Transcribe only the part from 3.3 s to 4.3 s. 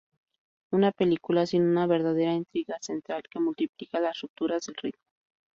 multiplica las